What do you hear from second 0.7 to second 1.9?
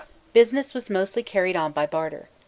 was mostly carried on by